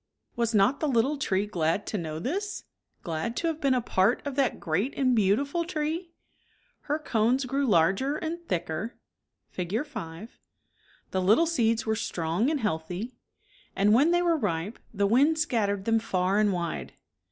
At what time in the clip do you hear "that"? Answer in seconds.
4.33-4.59